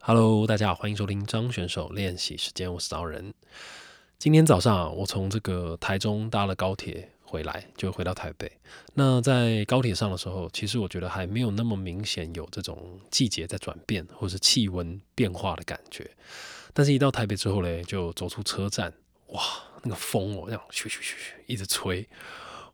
[0.00, 3.34] Hello，大家好，欢迎收听张选手练习时间，我是刀人。
[4.18, 8.50] 今天早上，我从这个台中搭了高铁回来，就回到台北。
[8.94, 16.10] 那在高铁上的时候，其实我觉得还没有那么明显有这种季节在转变，或是气温变化的感觉。
[16.72, 18.92] 但是，一到台北之后嘞，就走出车站，
[19.28, 19.42] 哇，
[19.82, 22.08] 那个风哦，这样咻咻咻咻一直吹，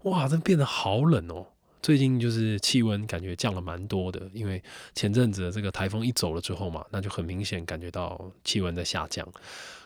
[0.03, 1.47] 哇，真变得好冷哦。
[1.83, 4.63] 最近就是气温感觉降了蛮多的，因为
[4.95, 9.29] 前阵子这个台风一走了之后嘛，那就很明显感觉到气温在下降。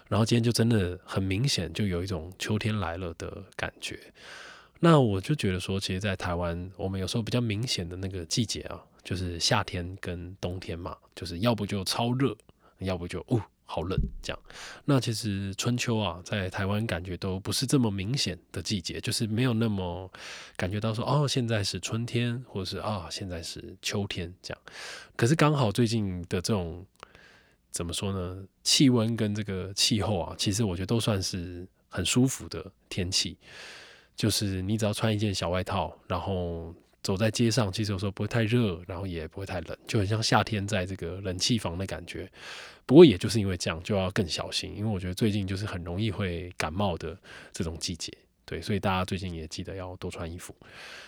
[0.08, 3.98] 然后今天就真的很明显，就有一种秋天来了的感觉。
[4.78, 12.36] 那我就觉得说，其实，在台湾，我们有时候比较明显的那个季节啊，就是夏天跟冬天嘛，就是要不就超热，
[12.80, 13.40] 要不就哦。
[13.66, 14.38] 好冷，这样。
[14.86, 20.10] 那其实春秋啊，在台湾感觉都不是这么明显的季节，就是没有那么
[20.56, 24.62] 感觉到说，哦，现在是春天，或者是啊，现在是秋天这样。
[25.16, 26.86] 可是刚好最近的这种
[27.70, 28.46] 怎么说呢？
[28.62, 33.36] 气温跟这个气候啊，其实我觉得都算是很舒服的天气。
[34.14, 36.74] 就是你只要穿一件小外套，然后
[37.06, 42.28] 走在街上，其实有时候不会太热，然后也不会太冷，就很像夏天在这个冷气房的感觉。
[42.84, 44.74] 不过，也就是因为这样，就要更小心。
[44.76, 47.16] 因为我觉得最近就是很容易会感冒的
[47.52, 48.12] 这种季节，
[48.44, 50.52] 对，所以大家最近也记得要多穿衣服。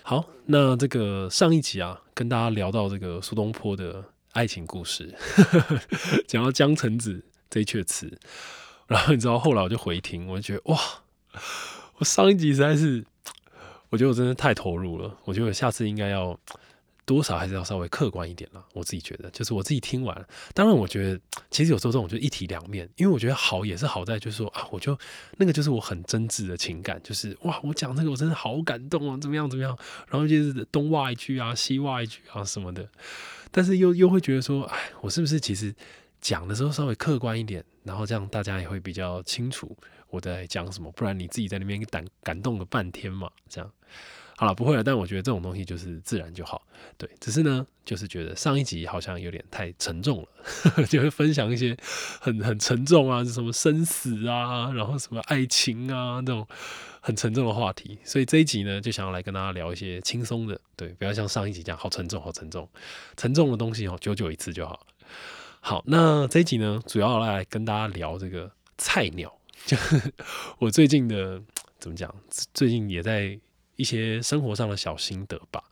[0.04, 4.04] 好，那这个上一集啊，跟大家聊到这个苏东坡的
[4.34, 5.12] 爱情故事，
[6.28, 8.16] 讲到江城子这一阙词，
[8.86, 10.80] 然后你知道后来我就回听，我就觉得哇，
[11.96, 13.04] 我上一集实在是，
[13.90, 16.38] 我觉得我真的太投入了，我觉得下次应该要。
[17.08, 18.62] 多少还是要稍微客观一点啦。
[18.74, 21.18] 我自己觉得，就是我自己听完，当然我觉得
[21.50, 24.94] 其实有时候这种就一体两面，因为我觉得好也是好在就是说啊，我就
[25.38, 29.74] 那个就是我很真挚的情感，就是哇，我讲这个我真的好感动啊，怎么样怎么样，
[30.10, 32.86] 然后就是东挖一句啊，西挖一句啊什么的，
[33.50, 35.74] 但是又又会觉得说，哎，我是不是其实
[36.20, 39.76] 讲的时候稍微客观一点，然后这样大家也会比较清楚
[40.10, 43.70] 我在讲什么，不然你自己在那边感感动了半天嘛，这样。
[44.36, 44.84] 好了，不会了。
[44.84, 46.62] 但我觉得这种东西就是自然就好，
[46.96, 47.10] 对。
[47.18, 51.76] 只是呢，就是觉得上一集好像有点太沉重了， 就会分享一些
[52.20, 56.46] 很很沉重啊，什么生死啊，然后什么爱情啊那种
[57.00, 57.98] 很沉重的话题。
[58.04, 62.68] 所以这一集呢，就想要来跟大家聊一些轻松的，对，不要像上一集这样好沉重，好沉重，
[63.16, 64.86] 沉重的东西哦，久久一次就好。
[65.60, 69.32] 好，那这一集呢，主要来跟大家聊这个菜鸟，
[69.66, 69.76] 就
[70.58, 71.42] 我最近的
[71.78, 72.14] 怎么讲，
[72.54, 73.38] 最近也在。
[73.78, 75.62] 一些生活上的小心得吧，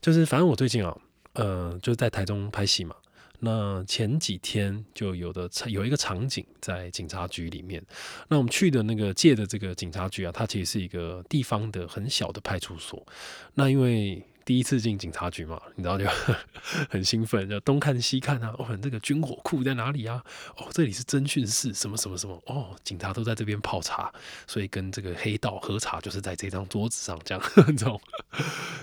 [0.00, 0.98] 就是反正我最近啊，
[1.34, 2.96] 呃，就在台中拍戏嘛。
[3.38, 7.80] 那前几天就有的有一个场景在警察局里面，
[8.26, 13.06] 那我们去的那个借的这个警察局啊，它其实是一个地方的很小的派出所。
[13.54, 16.04] 那因为第一次进警察局嘛，你知道就
[16.90, 18.54] 很兴奋，就东看西看啊。
[18.58, 20.22] 哦，这个军火库在哪里啊？
[20.56, 22.42] 哦，这里是侦讯室，什么什么什么？
[22.46, 24.12] 哦，警察都在这边泡茶，
[24.46, 28.00] 所以跟这个黑道喝茶就是在这张桌子上，这样 这种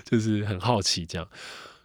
[0.04, 1.28] 就是很好奇这样。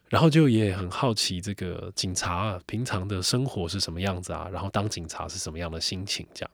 [0.07, 4.47] 然后就也很好奇，这个警察平常的生活是什么样子啊？
[4.53, 6.25] 然后当警察是什么样的心情？
[6.33, 6.51] 这样，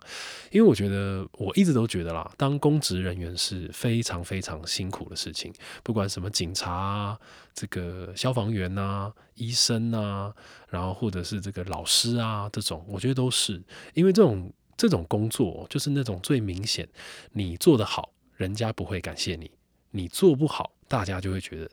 [0.51, 5.53] 因为我觉得我一直都觉得啦，当公职人员是非常非常辛苦的事情。
[5.83, 7.19] 不管什么警察、
[7.53, 10.33] 这个消防员呐、医生呐，
[10.69, 13.61] 然后或者是这个老师啊，这种，我觉得都是
[13.93, 16.87] 因为这种这种工作，就是那种最明显，
[17.33, 19.47] 你做得好，人家不会感谢你；
[19.91, 21.69] 你做不好，大家就会觉得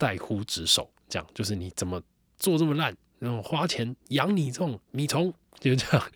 [0.00, 2.02] 代乎职守，这样就是你怎么
[2.38, 6.10] 做这么烂，然后花钱养你这种米虫，就这样，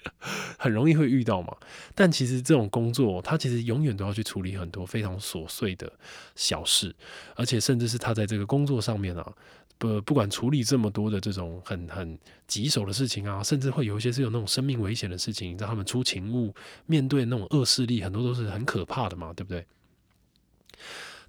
[0.59, 1.55] 很容易会遇到嘛。
[1.95, 5.93] 但其实这种工作，他其实永远都要去处理很多非常琐碎的
[6.35, 6.97] 小事，
[7.37, 9.35] 而且甚至是他在这个工作上面啊，
[9.77, 16.55] 不不管处理这么多的这种很很棘手的事情啊，甚至会有一些是有那种生命危险的事情，让他们出勤务，
[16.87, 19.67] 面对那种恶势力，很多都是很可怕的嘛，对不对？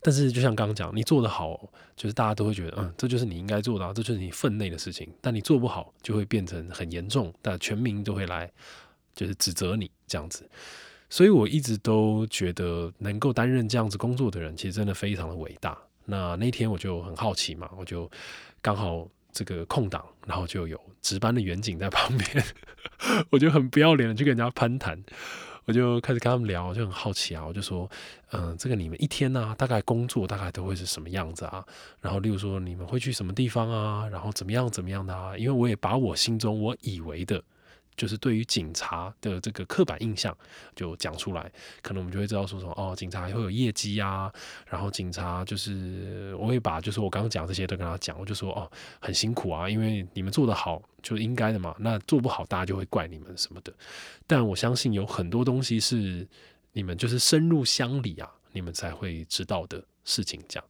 [0.06, 1.60] 但是，就像刚刚讲，你做得好，
[1.96, 5.12] 就是大家都会觉得，嗯，这就是你应该做的，这就是你分内的事情。
[5.20, 8.48] 但你做不好，就会变成很严重，但全民都会来，
[9.16, 10.48] 就是指责你这样子。
[11.10, 15.76] 所以我一直都觉得，能够担任这样子工作的人，其实真的非常的伟大。
[16.06, 18.08] 那那天我就很好奇嘛，我就
[18.62, 22.46] 刚好这个空档，然后就有值班的远景在旁边，
[23.32, 25.04] 我就很不要脸的去跟人家攀谈。
[25.66, 27.46] 我就开始跟他们聊，就很好奇啊。
[27.46, 27.90] 我就说，
[28.32, 31.66] 嗯，这个你们一天呢，大概工作大概都会是什么样子啊？
[32.02, 34.08] 然后，例如说，你们会去什么地方啊？
[34.10, 35.38] 然后怎么样怎么样的啊？
[35.38, 37.44] 因为我也把我心中我以为的
[37.98, 40.36] 就是对于警察的这个刻板印象
[40.76, 41.52] 就讲出来，
[41.82, 44.32] 可能我们就会知道说什么哦，警察会有业绩啊，
[44.68, 48.70] 然后警察就是我会把就是我刚刚讲这些都跟他讲，我就说哦
[49.00, 53.74] 很辛苦啊，因为你们做得好就应该的嘛，那做不好大家就会怪你们什么的。
[54.28, 56.28] 但我相信有很多东西是
[56.74, 60.42] 你们就是深入乡里啊，你们才会知道的事情。
[60.50, 60.68] 这样，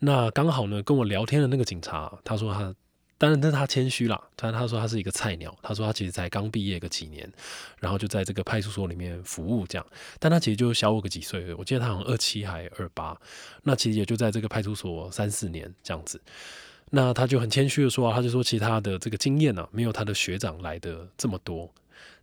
[0.00, 2.74] 那刚好呢，跟我聊天的那个警察，他说他。
[3.20, 4.18] 当然，但是他谦虚了。
[4.34, 7.30] 他他说他是一个菜鸟，他说他其实才刚毕业个几年，
[7.78, 9.86] 然后就在这个派出所里面服务这样。
[10.18, 13.14] 但他其实就小我个几岁，我记得他好像二七还二八，
[13.62, 16.18] 那其实也就在这个派出所三四年这样子。
[16.92, 21.70] 那他就很谦虚的说啊，他就说其他的这个经验呢，没有他的学长来的这么多。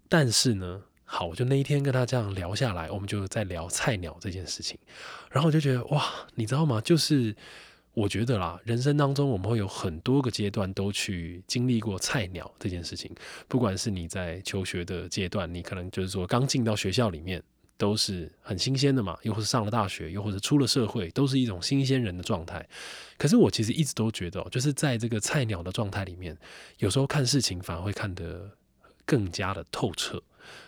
[0.10, 4.80] 但是呢，好，我就那一天跟他这样聊下来，我们就在聊菜鸟这件事情，
[5.30, 6.04] 然后我就觉得哇，
[6.34, 6.82] 你知道吗？
[6.82, 7.36] 就是。
[7.98, 13.12] 我觉得啦，人生当中我们会有很多个阶段都去经历过菜鸟这件事情。
[13.48, 17.42] 不管是你在求学的阶段，你可能就是说刚进到学校里面
[17.76, 22.64] 都是很新鲜的嘛，又或是上了大学，又或者出了社会，都是一种新鲜人的状态。
[23.18, 26.38] 可是我其实一直都觉得，就是在这个菜鸟的状态里面，
[26.78, 28.48] 有时候看事情反而会看得
[29.08, 30.22] 更加的透彻，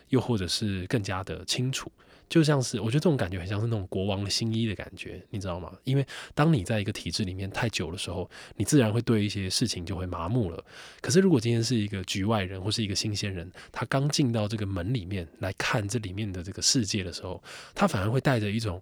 [0.07, 1.91] 又或者是更加的清楚。
[2.29, 5.75] 就像是我觉得这种感觉很像是那种国王的新衣的感觉，你知道吗？
[5.83, 6.05] 因为
[6.35, 10.63] 当你在一个体制里面太久的时候，你自然会对一些事情就会麻木了。
[11.01, 17.43] 可是如果今天是一个局外人或是一个新鲜人，他刚进到这个门里面来看这里面的这个世界的时候，
[17.73, 18.79] 他反而会带着一种，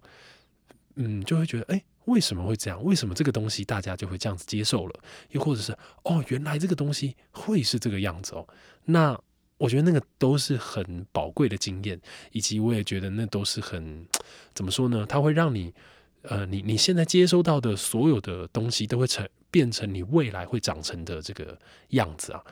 [0.96, 2.84] 嗯，就会觉得，哎，为什么会这样？
[2.84, 5.00] 为什么这个东西大家就会这样子接受了？
[5.30, 5.72] 又或者是，
[6.04, 8.46] 哦，原来这个东西会是这个样子哦，
[8.84, 9.18] 那。
[9.58, 12.00] 我觉得那个都是很宝贵的经验，
[12.32, 14.06] 以及我也觉得那都是很
[14.54, 15.04] 怎么说呢？
[15.06, 15.74] 它会让你，
[16.22, 21.58] 呃，你你现在接收到的所有的东西，都会成变成你未来会长成的这个
[21.88, 22.42] 样子啊。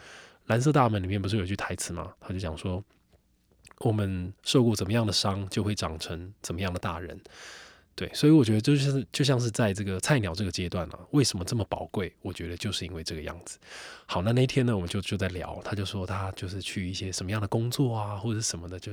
[0.46, 2.12] 蓝色大门里面不是有句台词吗？
[2.20, 2.82] 他就讲说，
[3.78, 7.20] 我们受过怎么样的伤，就会长成怎么样的大人。
[7.96, 12.12] 对，所以我觉得就是就像是在这个菜鸟这个阶段啊，为什么这么宝贵？
[12.20, 13.58] 我觉得就是因为这个样子。
[14.04, 18.92] 好，那那天呢，我们就就在聊，他就说他就是去一些什么样的工作啊，或者什么的，就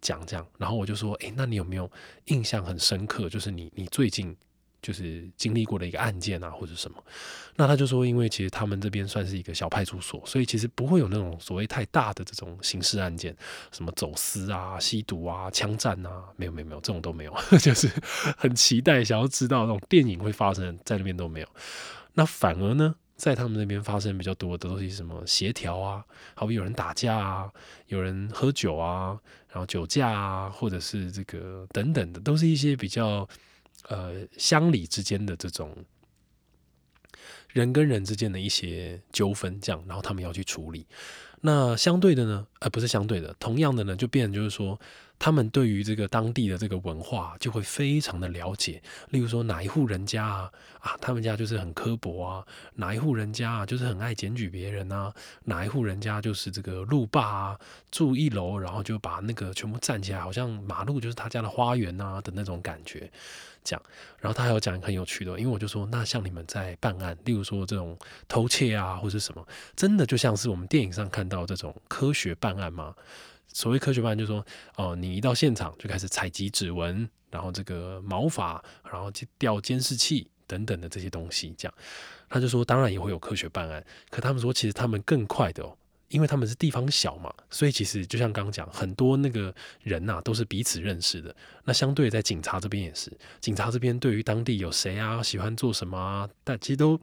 [0.00, 0.46] 讲讲。
[0.56, 1.90] 然后我就说，哎，那你有没有
[2.26, 3.28] 印象很深刻？
[3.28, 4.36] 就是你你最近。
[4.80, 7.02] 就是经历过的一个案件啊，或者什么，
[7.56, 13.36] 那他就说，因为其实他们这边算是一个小派出所，所以其实不会有那种所谓太大的这种刑事案件，
[13.72, 17.90] 什么走私啊、吸毒啊、枪战啊，没有没有没有，这种都没有， 就是
[18.36, 21.48] 很期待想要知道那种电影会发生在那边都没有。
[22.14, 26.04] 那反而呢，在他们那边发生比较多的都是什么协调啊，
[26.34, 27.50] 好比有人打架啊，
[27.88, 33.28] 有人喝酒啊，然后酒驾啊，或者是这个等等的，都是一些比较。
[33.84, 35.74] 呃，乡里之间的这种
[37.52, 40.86] 人跟人之间的一些纠纷，这样，然后他们要去处理。
[41.40, 44.78] 那相对的呢，呃，不是相对的，同样的呢，就变成就是说。
[45.18, 48.80] 他们对于这个当地的这个文化就会非常的了解，
[49.10, 50.50] 例如说哪一户人家啊
[50.80, 55.12] 啊，他们家就是很刻薄啊，哪一户人家啊就是很爱检举别人啊，
[55.44, 57.58] 哪一户人家就是这个路霸啊，
[57.90, 63.10] 住一楼然后就把那个全部站起来，好像马路就是他家的花园啊的那种感觉，
[63.64, 63.82] 讲。
[64.20, 67.98] 然后他还有讲很有趣的，因为我就说，那像你们在办案，例如说这种
[68.28, 72.94] 偷窃啊或者什么，真的就像是我们电影上看到这种科学办案吗？
[73.52, 74.44] 所谓科学办案，就是说，
[74.76, 81.74] 哦，你一到现场就开始采集指纹，然后这个毛发，然后去调监视器等等的这些东西，这样，
[82.28, 85.76] 他就说，当然也会有科学办案，可他们说，其实他们更快的哦，
[86.08, 91.34] 因为他们是地方小嘛，所以其实就像刚刚讲，很多那个人呐都是彼此认识的。
[91.64, 97.00] 那相对在警察这边也是，警察这边对于当地有谁啊，喜欢做什么啊，但其实都。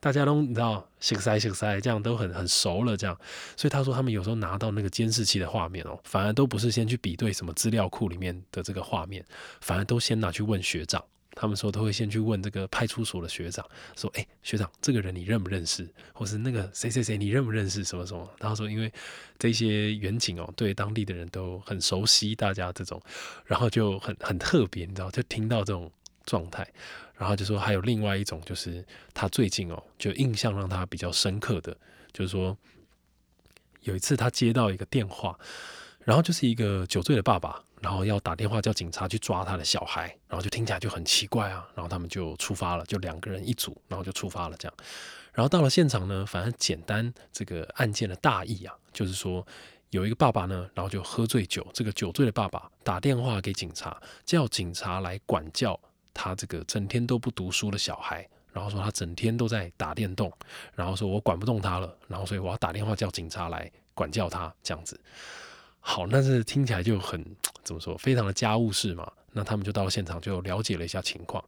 [0.00, 3.18] 大家都你知道，醒塞醒塞，这样都很很熟了，这样，
[3.56, 9.24] 所以他说他们有时候拿到那个监视器的画面哦，反而都不是先去比对什么资料库里面的这个画面，
[9.60, 11.04] 反而都先拿去问学长。
[11.40, 13.64] 他们说都会先去问这个派出所的学长，
[13.96, 15.88] 说：“哎，学长，这个人你认不认识？
[16.12, 17.84] 或是那个谁谁谁你认不认识？
[17.84, 18.92] 什么什么？”然后说，因为
[19.38, 23.00] 这些远景哦，对当地的人都很熟悉，大家这种，
[23.44, 25.88] 然后就很很特别，你知道，就听到这种
[26.24, 26.66] 状态。
[27.18, 28.82] 然后就说还有另外一种，就是
[29.12, 31.76] 他最近哦，就印象让他比较深刻的，
[32.12, 32.56] 就是说
[33.80, 35.36] 有一次他接到一个电话，
[36.04, 44.76] 然后就是一个酒醉的爸爸，然后要打电话叫警察去抓他的小孩，然后就听起来就很奇怪啊，然后他们就出发了，就两个人一组，然后就出发了这样，
[45.32, 49.44] 然后到了现场呢，反正简单这个案件的大意啊，就是说
[49.90, 55.80] 有一个爸爸呢，然后就喝醉酒，这个酒醉的爸爸打电话给警察，叫警察来管教。
[56.20, 60.32] 他这个整天都不读书的小孩，然后说他整天都在打电动，
[60.74, 65.00] 然后说我管不动他了，然后所以我要打电话叫警察来管教他这样子。
[65.78, 67.24] 好，那是听起来就很
[67.62, 69.10] 怎么说，非常的家务事嘛。
[69.30, 71.42] 那他们就到了现场，就了解了一下情况。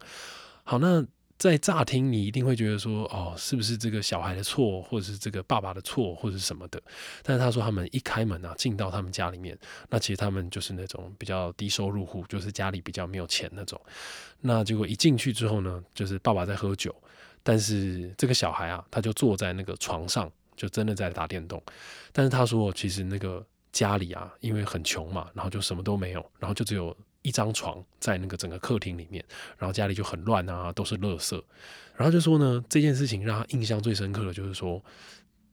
[0.63, 1.05] 好，那
[1.41, 6.79] 在乍听，你一定会觉得说，哦，是不是这个小孩的错，或者是这个爸爸的错，或者是什么的？
[7.23, 13.81] 但是他说，他们一开门啊，进到他们家里面，那其实他们就是那种比较低收入户，就是家里比较没有钱那种。
[14.43, 16.95] 那结果一进去之后呢，就是爸爸在喝酒，
[17.43, 21.63] 但是这个小孩啊，他就坐在那个床上，就真的在打电动。
[22.13, 23.43] 但是他说，其实那个
[23.73, 26.95] 家里啊，因为很穷嘛，然后就什么都没有，然后就只有。
[27.23, 29.25] 一张床在那个整个客厅里面，
[29.59, 31.41] 然后家里就很乱啊，都是垃圾。
[31.95, 34.83] 然后就说呢，这件事情让他印象最深刻的就是说，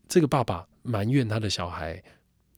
[0.07, 2.01] 这个爸爸埋怨他的小孩，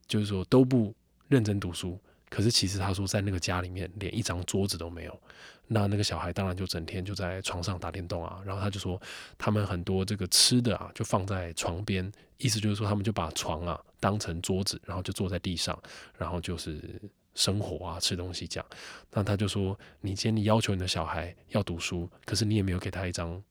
[0.07, 0.93] 就是说都不
[1.27, 1.99] 认真读书。
[2.29, 5.21] 可是其实他说，在那个家里面连一张桌子都没有。
[5.65, 8.39] 那那个小孩当然就整天就在床上打电动啊。
[8.45, 9.01] 然后他就说，
[9.39, 15.81] 他们很多这个吃的啊，就放在床边，意思就是说，他们就把床啊当成桌子，然后就坐在地上，
[16.15, 17.01] 然后就是。
[17.39, 18.69] 生活啊，吃东西这样，
[19.13, 23.41] 那他就说：“你今天你要求你的小孩要读书，可是你也没有给他一张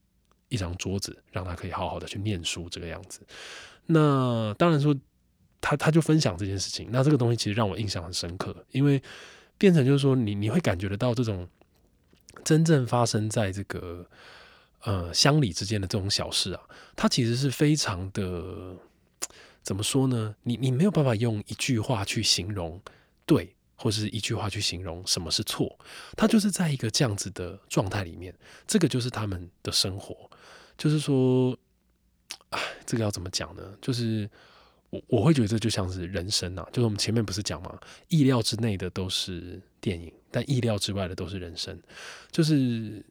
[0.50, 3.20] 一张桌子，让他可以好好的去念书这个样子。”
[3.90, 4.94] 那当然说，
[5.58, 6.90] 他他就分享这件事情。
[6.92, 9.02] 那这个东西其实让我印象很深刻，因为
[9.56, 11.48] 变成就是说，你你会感觉得到这种
[12.44, 14.06] 真正发生在这个
[14.82, 16.60] 呃乡里之间的这种小事啊，
[16.94, 18.76] 它其实是非常的
[19.62, 20.36] 怎么说呢？
[20.42, 22.78] 你你没有办法用一句话去形容
[23.24, 23.54] 对。
[23.80, 25.78] 或是一句话去形容什么是错，
[26.16, 28.34] 他就是在一个这样子的状态里面，
[28.66, 30.28] 这个就是他们的生活。
[30.76, 31.56] 就是说，
[32.50, 33.62] 哎，这个要怎么讲呢？
[33.80, 34.28] 就是
[34.90, 41.80] 我我会觉得这就像是人生啊，就是我们前面不是讲嘛，意料之内的都是电影，但意料之外的都是人生。
[42.32, 43.06] 就是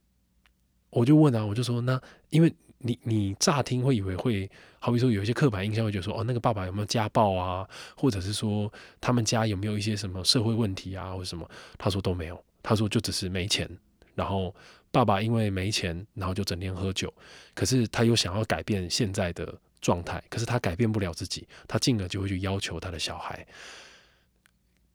[0.90, 2.54] 我就问啊，我就说那因为。
[2.80, 11.50] 你你乍听会以为会，好比说有一些刻板印象会觉得说，哦，那个爸爸有没有家暴啊，或者是说他们家有没有一些什么社会问题啊，或者什么？
[11.78, 13.70] 他说都没有，他说就只是没钱，
[14.14, 14.54] 然后
[14.92, 17.12] 爸爸因为没钱，然后就整天喝酒，
[17.56, 23.46] 可是他又想要改变现在的状态，可是他改变不了自己，他进而就会去要求他的小孩。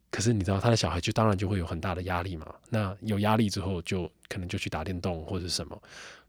[0.09, 5.81] 可是你知道他的小孩就当然就会有很大的压力嘛，那有压力之后就可能就去打电动或者什么。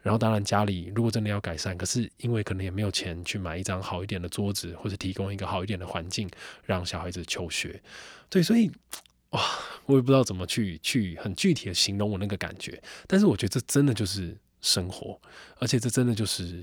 [0.05, 6.29] 然后当然家里如果真的要改善，可是因为可能也没有钱去买一张好一点的桌子，或者提供一个好一点的环境
[6.63, 7.83] 让小孩子求学，
[8.29, 8.71] 对，所以
[9.31, 9.41] 哇，
[9.87, 15.19] 我也不知道怎么去去很具体的形容我那个感觉，但是我觉得这真的就是生活，
[15.57, 16.63] 而且这真的就是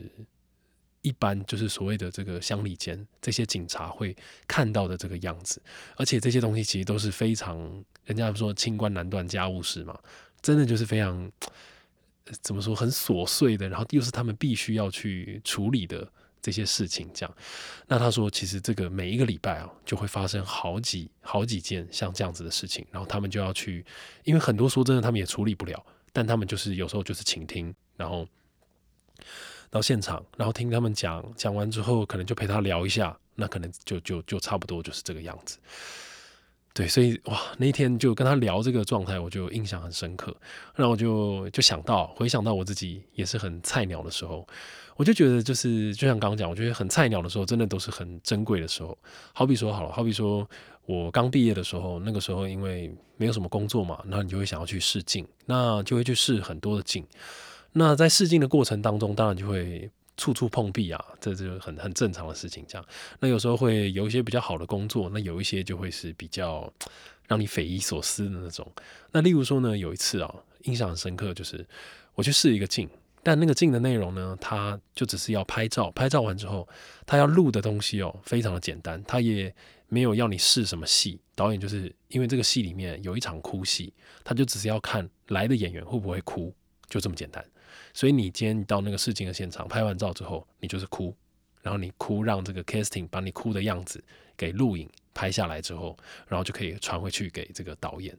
[1.01, 4.15] 一般就是所谓的这个乡里间这些警察会
[4.47, 5.59] 看到的这个样子，
[5.95, 9.99] 而且这些东西其实都是非常人家说清官难断家务事嘛，
[10.43, 11.31] 真的就是非常。
[12.41, 16.09] 怎么说很琐碎的，然后又是他们必须要去处理的
[16.41, 17.35] 这些事情，这样。
[17.87, 23.85] 那他说，其实这个每一个礼拜啊，就会发生好几好几件像这样子的事情，然后他们就要去，
[24.23, 28.27] 因为很多说真的，他们也处理不了，但他们就是有时候就是倾听，然后
[29.69, 35.59] 到现场，然后听他们讲，讲完之后，可能就陪他聊一下，那可能就就就差不多就是这个样子。
[36.73, 40.33] 对，所以哇，那天就跟他聊这个状态，我就印象很深刻。
[40.73, 44.47] 然后我就就想到，回想到我自己也是很菜鸟的时候，
[44.95, 48.97] 我就觉得就是就像刚刚讲，我觉得很菜鸟的时候，真的都是很珍贵的时候。
[49.33, 50.49] 好比说好了，好比说
[50.85, 57.05] 我刚毕业的时候，那个时候因为没有什么工作嘛，那你就会想要去试镜，那就会去试很多的镜。
[57.73, 59.89] 那在试镜的过程当中，当然就会。
[60.21, 62.63] 处处碰壁啊，这就很很正常的事情。
[62.67, 62.87] 这样，
[63.19, 66.71] 那有时候会有一些比较好的工作，那有一些就会是比较
[67.27, 68.71] 让你匪夷所思的那种。
[69.11, 70.31] 那例如说呢，有一次啊，
[70.65, 71.65] 印象很深刻，就是
[72.13, 72.87] 我去试一个镜，
[73.23, 76.69] 但那个镜的内容呢，它就只是要拍照，拍照完之后，
[77.07, 79.51] 他要录的东西哦，非常的简单，他也
[79.87, 81.19] 没有要你试什么戏。
[81.33, 83.91] 导演就是因为这个戏里面有一场哭戏，
[84.23, 86.53] 他就只是要看来的演员会不会哭，
[86.87, 87.43] 就这么简单。
[87.93, 91.15] 所以你今天到那个试镜的现场拍完照之后，你就是哭，
[91.61, 94.03] 然后你哭让这个 casting 把你哭的样子
[94.37, 98.17] 给录影拍下来之后，然后就可以传回去给这个导演。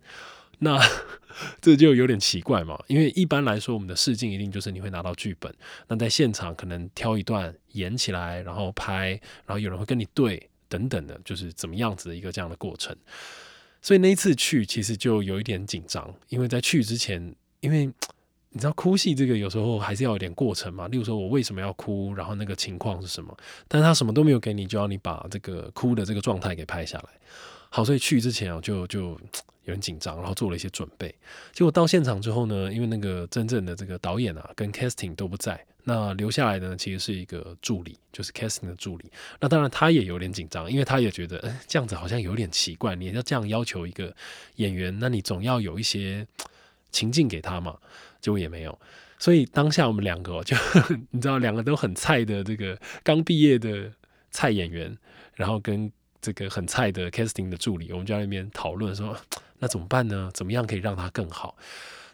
[0.59, 0.79] 那
[1.61, 5.52] 这就有点奇怪嘛，因为一般来说我们的试镜一定就是你会拿到剧本，
[5.88, 9.11] 那在现场可能挑一段演起来，然后拍，
[9.47, 12.97] 然后有人会跟你对等等的，就是怎么样子的一个这样的过程。
[13.81, 17.91] 所以那一次去其实就有一点紧张，因为在去之前，因为。
[18.52, 20.87] 你知道哭戏这个有时候还是要有点过程嘛？
[20.88, 23.37] 例如说我为什么要哭，然后那个情况是什么？
[23.66, 27.09] 但是他什么都没有给你，就要你把这个哭的这个状态给拍下来。
[27.71, 29.11] 好，所以去之前啊，就就
[29.64, 31.09] 有点紧张，然后做了一些准备。
[31.52, 39.11] 结果到现场之后呢，因为那个真正的这个导演啊跟 casting 都不在，那留下来呢，其实是一个助理，就是 casting 的助理。
[39.40, 42.94] 那当然他也有点紧张，因为他也觉得，嗯，这样子好像有点奇怪。
[42.94, 44.14] 你要这样要求一个
[44.56, 46.26] 演员，那你总要有一些
[46.90, 47.78] 情境给他嘛，
[48.23, 48.79] 结果也没有。
[49.19, 50.57] 所以当下我们两个就
[51.12, 53.93] 你知道，两个都很菜的这个刚毕业的
[54.31, 54.97] 菜演员，
[55.35, 59.14] 然后跟这个很菜的 casting 的助理，我们就在那边讨论说，
[59.61, 60.31] 那怎么办呢？
[60.33, 61.57] 怎么样可以让他更好？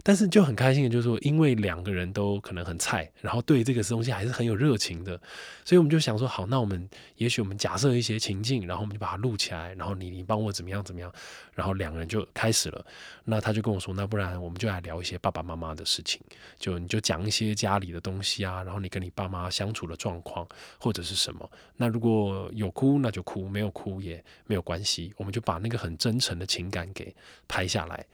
[0.09, 5.21] 但是就很开心的，就是说，因为两个人都可能很菜，然后对这个东西还是很有热情的，
[5.67, 11.13] 所以我们就想说，好，那我们也许我们假设一些情境，然后我们就把它录起来，然后你你帮我怎么样怎么样，
[11.55, 12.83] 然后两个人就开始了。
[13.23, 16.23] 那他就跟我说，那不然我们就来聊一些爸爸妈妈的事情，
[16.59, 20.49] 就你就讲一些家里的东西啊，然后你跟你爸妈相处的状况
[20.81, 21.51] 或者是什么。
[21.77, 27.15] 那如果有哭那就哭，没有哭也没有关系，我们就把那个很真诚的情感给
[27.47, 28.07] 拍下来。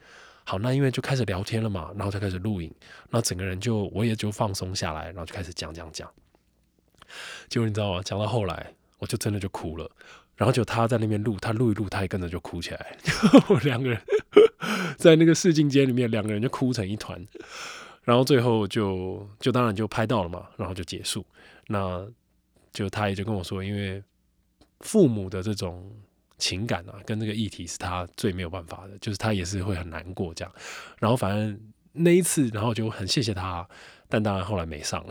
[0.47, 2.71] 好，那因为就开始聊天了嘛，然后就开始录影，
[3.09, 6.09] 那整个人就我也就放松下来，然后就开始讲讲讲。
[7.49, 8.03] 结果你知道吗？
[8.05, 9.91] 讲到后来，我就真的就哭了。
[10.37, 12.97] 然后就他在那边录，他录一录，他也跟着就哭起来。
[13.49, 13.99] 我两个人
[14.99, 17.27] 在那个试镜间里面，两个人就哭成一团。
[18.03, 21.25] 然后最后就就当然就拍到了嘛，然后就结束。
[21.69, 22.07] 那
[22.71, 24.03] 就他也就跟我说，因为
[24.81, 25.91] 父母的这种。
[26.45, 30.55] 情感啊，跟这个议题是他最没有办法的，就是他也是会很难过这样。
[30.99, 31.59] 然后反正
[31.93, 33.67] 那一次，然后就很谢谢他，
[34.11, 35.03] 但当然后来没上。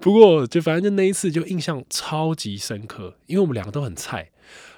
[0.00, 4.32] 不过就反正就那一次就印象超级深刻，因为我们两个都很菜。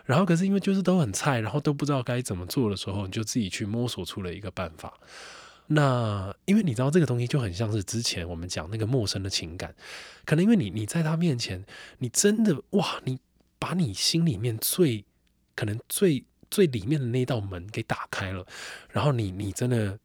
[0.04, 4.92] 然后可是因为就是都很菜，然后都不知道该怎么做的时候，你就自己去摸索出了一个办法。
[5.68, 9.74] 那因为你知道这个东西就很像是之前我们讲那个陌生的情感，
[10.24, 11.64] 可能因为你你在他面前，
[11.98, 13.18] 你真的哇你。
[13.58, 15.04] 把你心里面最
[15.54, 18.46] 可能最最里面的那道门给打开了，
[18.90, 19.98] 然后你你真的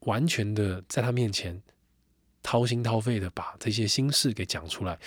[0.00, 1.60] 完全的在他面前
[2.42, 4.98] 掏心掏肺的把这些心事给讲出来，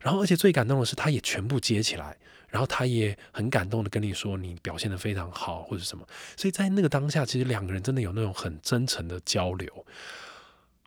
[0.00, 2.16] 然后而且最感动的是他也全部接起来，
[2.48, 6.06] 然后他也很感动的跟你说你表现的非常好或者什么，
[6.36, 9.86] 所以在那个当下，其实两个人真的有那种很真诚的交流，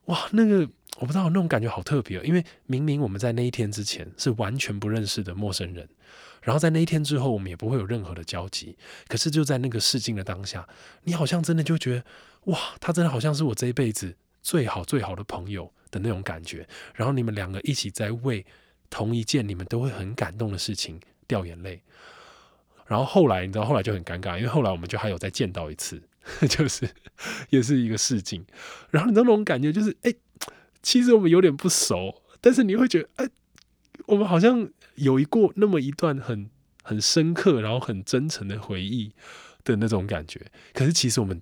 [0.05, 5.87] 哇，那个我不知道那种感觉好特别，因为明明我们在那一天之前是完全不认识的陌生人。
[6.45, 8.77] 然后在那一天之后，我们也不会有任何的交集。
[9.07, 10.69] 可是就在那个试镜的当下，
[11.05, 12.05] 你好像真的就觉得，
[12.51, 16.67] 哇，他真的好像是我这一辈子最好最好的朋友的那种感觉。
[16.93, 18.45] 然后你们两个一起在为
[18.91, 21.81] 同一件你们都会很感动的事情掉眼泪。
[22.85, 25.99] 然后后来你知道，后来就很尴尬，因为后来我们就还有再见到一次，
[26.47, 26.87] 就是
[27.49, 28.45] 也是一个试镜。
[28.91, 30.13] 然后你知道那种感觉就是，哎，
[30.83, 33.29] 其实我们有点不熟，但是你会觉得，哎，
[34.07, 34.69] 我们好像。
[34.95, 36.49] 有一过那么一段很
[36.81, 39.11] 很深刻，然后很真诚的回忆
[39.65, 40.39] 的那种感觉。
[40.71, 41.41] 可是其实我们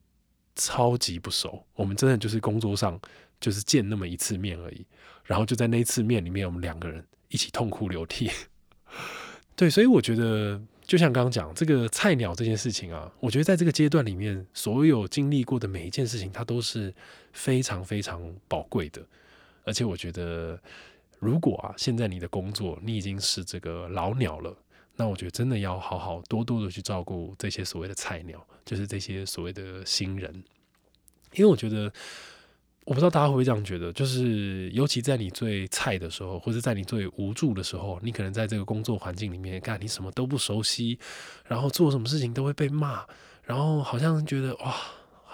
[0.55, 2.99] 超级不熟，我们真的就是工作上
[3.39, 4.83] 就是见那么一次面而已。
[5.23, 8.31] 然后就在那次面里面，我们两个人一起痛哭流涕。
[9.55, 16.91] 对，所以我觉得就像刚刚讲这个菜鸟这件事情啊，我觉得在这个阶段里面，所有经历过的每一件事情，它都是
[17.33, 19.05] 非常非常宝贵的。
[19.63, 20.59] 而且我觉得。
[21.23, 24.53] 如果啊，现在你的工作你已经是这个老鸟了，
[24.97, 30.43] 那我觉得真的要好好多多的去照顾这些所谓的菜鸟，就是这些所谓的新人。
[31.33, 31.91] 因为我觉得，
[32.83, 40.99] 我不知道大家会不会这样觉得，就是尤其在你最菜的时候，或者在你最无助的时候，你可能在这个工作环境里面，干你什么都不熟悉，
[41.47, 43.05] 然后做什么事情都会被骂，
[43.43, 44.75] 然后好像觉得哇。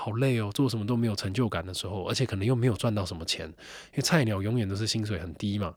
[0.01, 5.75] 好累哦，做什么都没有成就感的时候，而且可能又没有赚到什么钱，因为菜鸟永远都是薪水很低嘛。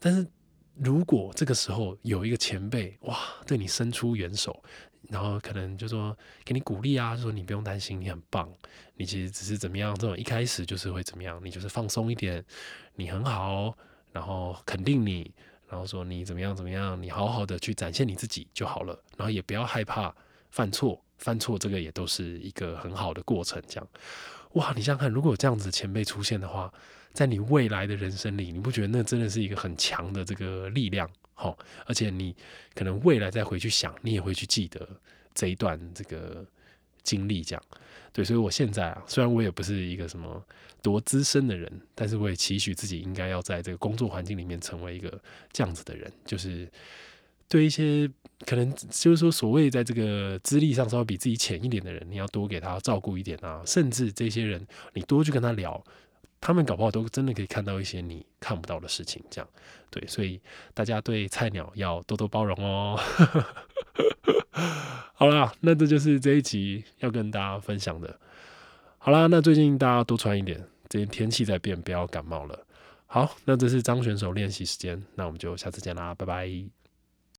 [0.00, 0.26] 但是
[0.74, 3.16] 如果这个时候有一个前辈哇，
[3.46, 4.60] 对你伸出援手，
[5.08, 8.52] 然后可能就说给你鼓励啊，说你不用担心，你很棒，
[8.96, 12.44] 你其实只是怎么样，这种一开始就是会怎么样，你就是放松一点，
[12.96, 13.72] 你很好，
[14.10, 15.32] 然后肯定你，
[15.68, 20.12] 然后说你怎么样怎么样，你好好的去展现你自己就好了，然后也不要害怕
[20.50, 21.00] 犯错。
[21.18, 23.88] 犯错这个也都是一个很好的过程，这样
[24.52, 24.72] 哇！
[24.76, 26.72] 你想想看，如果有这样子前辈出现的话，
[27.12, 31.10] 在你未来的人生里，你不觉得那真的是一个很强的这个力量？
[31.34, 32.34] 好，而且你
[32.74, 34.88] 可能未来再回去想，你也会去记得
[35.34, 36.46] 这一段这个
[37.02, 37.62] 经历，这样
[38.12, 38.24] 对。
[38.24, 40.42] 所以我现在啊，虽然我也不是一个什么
[40.80, 45.20] 多资深的人，但是我也期许自己应该要在这个工作环境里面成为一个
[45.52, 46.70] 这样子的人，就是。
[47.48, 48.10] 对一些
[48.44, 53.62] 可能就是说，所谓在这个资历上稍微比自己浅一点的人，你要多给他照顾一点啊。
[53.64, 55.82] 甚至这些人，你多去跟他聊，
[56.40, 59.24] 他们搞不好都真的可以看到一些你看不到的事情。
[59.30, 59.48] 这样，
[59.90, 60.38] 对，所以
[60.74, 63.00] 大家对菜鸟要多多包容哦。
[65.14, 68.18] 好啦，那这就是这一集要跟大家分享的。
[68.98, 70.62] 好啦，那最近大家多穿一点。
[70.90, 72.66] 最近天气在变，不要感冒了。
[73.06, 76.75] 好，那这是张选手练习时间，那我们就下次见啦，拜拜。